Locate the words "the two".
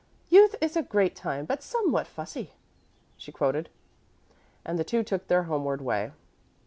4.79-5.03